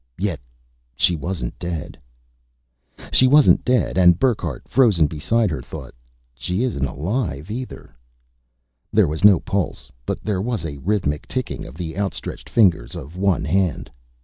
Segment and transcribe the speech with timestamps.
[0.17, 0.39] Yet
[0.95, 1.95] she wasn't dead.
[3.11, 5.93] She wasn't dead and Burckhardt, frozen beside her, thought:
[6.33, 7.95] She isn't alive, either.
[8.91, 13.15] There was no pulse, but there was a rhythmic ticking of the outstretched fingers of
[13.15, 13.91] one hand.